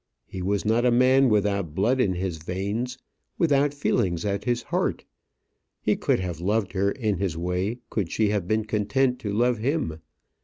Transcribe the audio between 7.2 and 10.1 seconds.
way, could she have been content to love him.